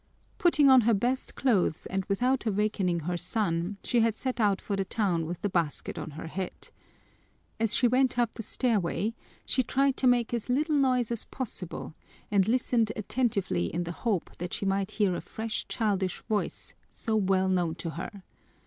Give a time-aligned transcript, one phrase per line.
[0.39, 4.75] Putting on her best clothes and without awakening her son, she had set out for
[4.75, 6.71] the town with the basket on her head.
[7.59, 9.13] As she went up the stairway
[9.45, 11.93] she, tried to make as little noise as possible
[12.31, 17.15] and listened attentively in the hope that she might hear a fresh, childish voice, so
[17.15, 18.23] well known to her.